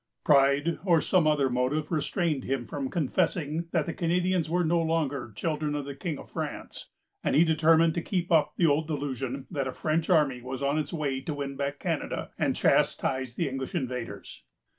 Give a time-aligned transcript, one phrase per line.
[0.25, 5.31] Pride, or some other motive, restrained him from confessing that the Canadians were no longer
[5.35, 6.89] children of the King of France,
[7.23, 10.79] and he determined to keep up the old delusion that a French army was on
[10.79, 14.41] its way to win back Canada, and chastise the English invaders.